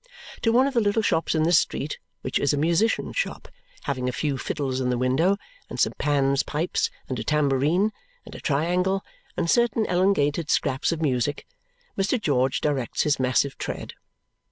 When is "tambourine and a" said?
7.23-8.39